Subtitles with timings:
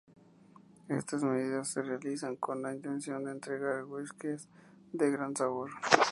[0.89, 4.49] Estas medidas se realizan con la intención de entregar whiskies
[4.93, 5.69] de gran sabor.